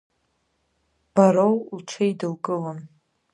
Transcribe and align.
Бароу 1.13 1.55
лҽеидылкылон. 1.77 2.79